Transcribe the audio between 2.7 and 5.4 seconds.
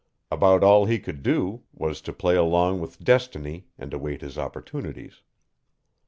with destiny and await his opportunities.